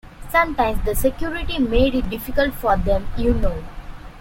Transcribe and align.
Sometimes 0.31 0.83
the 0.83 0.95
security 0.95 1.59
made 1.59 1.93
it 1.93 2.09
difficult 2.09 2.55
for 2.55 2.75
them, 2.75 3.07
you 3.19 3.35
know. 3.35 3.63